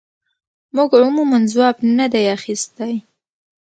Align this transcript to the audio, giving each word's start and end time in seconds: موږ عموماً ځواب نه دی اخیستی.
موږ 0.75 0.89
عموماً 1.01 1.37
ځواب 1.51 1.75
نه 1.97 2.05
دی 2.13 2.23
اخیستی. 2.37 2.93